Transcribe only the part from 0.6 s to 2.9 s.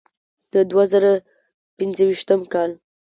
دوه زره پنځويشتم کال